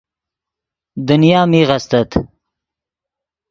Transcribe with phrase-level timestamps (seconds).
[1.07, 2.09] دنیا میغ استت